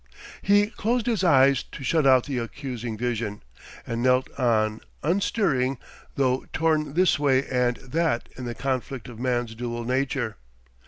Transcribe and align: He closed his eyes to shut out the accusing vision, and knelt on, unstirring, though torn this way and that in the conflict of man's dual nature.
He 0.41 0.65
closed 0.71 1.05
his 1.05 1.23
eyes 1.23 1.61
to 1.61 1.83
shut 1.83 2.07
out 2.07 2.23
the 2.23 2.39
accusing 2.39 2.97
vision, 2.97 3.43
and 3.85 4.01
knelt 4.01 4.31
on, 4.39 4.81
unstirring, 5.03 5.77
though 6.15 6.45
torn 6.53 6.95
this 6.95 7.19
way 7.19 7.45
and 7.45 7.77
that 7.77 8.27
in 8.35 8.45
the 8.45 8.55
conflict 8.55 9.07
of 9.07 9.19
man's 9.19 9.53
dual 9.53 9.83
nature. 9.83 10.37